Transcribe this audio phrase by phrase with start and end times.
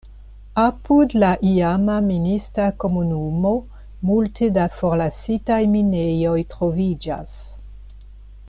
[0.61, 3.51] Apud la iama minista komunumo
[4.11, 7.41] multe da forlasitaj minejoj troviĝas.